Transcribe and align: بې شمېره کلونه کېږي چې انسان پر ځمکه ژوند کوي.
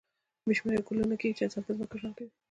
بې 0.45 0.53
شمېره 0.59 0.83
کلونه 0.87 1.15
کېږي 1.21 1.35
چې 1.37 1.43
انسان 1.45 1.63
پر 1.65 1.73
ځمکه 1.77 1.95
ژوند 1.99 2.15
کوي. 2.17 2.31